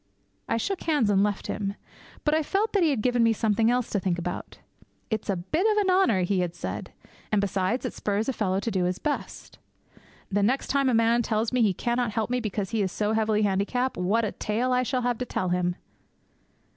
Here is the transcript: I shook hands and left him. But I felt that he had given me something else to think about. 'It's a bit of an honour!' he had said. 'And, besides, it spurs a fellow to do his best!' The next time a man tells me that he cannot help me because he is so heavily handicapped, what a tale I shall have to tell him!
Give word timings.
I 0.49 0.57
shook 0.57 0.81
hands 0.81 1.11
and 1.11 1.21
left 1.23 1.45
him. 1.45 1.75
But 2.25 2.33
I 2.33 2.41
felt 2.41 2.73
that 2.73 2.81
he 2.81 2.89
had 2.89 3.03
given 3.03 3.21
me 3.21 3.33
something 3.33 3.69
else 3.69 3.87
to 3.91 3.99
think 3.99 4.17
about. 4.17 4.57
'It's 5.11 5.29
a 5.29 5.35
bit 5.35 5.67
of 5.71 5.77
an 5.77 5.91
honour!' 5.91 6.23
he 6.23 6.39
had 6.39 6.55
said. 6.55 6.91
'And, 7.31 7.39
besides, 7.39 7.85
it 7.85 7.93
spurs 7.93 8.27
a 8.27 8.33
fellow 8.33 8.59
to 8.61 8.71
do 8.71 8.85
his 8.85 8.97
best!' 8.97 9.59
The 10.31 10.41
next 10.41 10.69
time 10.69 10.89
a 10.89 10.95
man 10.95 11.21
tells 11.21 11.53
me 11.53 11.61
that 11.61 11.67
he 11.67 11.73
cannot 11.75 12.13
help 12.13 12.31
me 12.31 12.39
because 12.39 12.71
he 12.71 12.81
is 12.81 12.91
so 12.91 13.13
heavily 13.13 13.43
handicapped, 13.43 13.95
what 13.95 14.25
a 14.25 14.31
tale 14.31 14.73
I 14.73 14.81
shall 14.81 15.03
have 15.03 15.19
to 15.19 15.25
tell 15.27 15.49
him! 15.49 15.75